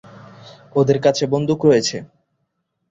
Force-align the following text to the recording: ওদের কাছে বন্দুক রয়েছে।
ওদের 0.75 0.97
কাছে 1.01 1.23
বন্দুক 1.27 1.59
রয়েছে। 1.65 1.97